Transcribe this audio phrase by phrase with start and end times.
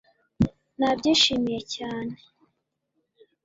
[0.79, 2.15] Nabyishimiye cyane